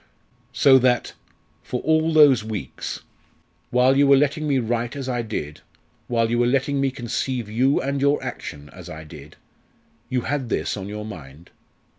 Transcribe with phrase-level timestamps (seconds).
[0.53, 1.13] "So that
[1.61, 3.01] for all those weeks
[3.69, 5.61] while you were letting me write as I did,
[6.07, 9.35] while you were letting me conceive you and your action as I did,
[10.09, 11.51] you had this on your mind?